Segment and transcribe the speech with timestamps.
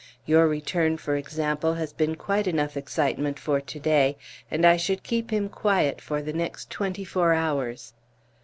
[0.25, 4.17] Your return, for example, has been quite enough excitement for to day,
[4.49, 7.93] and I should keep him quiet for the next twenty four hours."